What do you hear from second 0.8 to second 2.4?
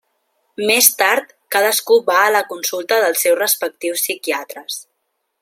tard, cadascú va a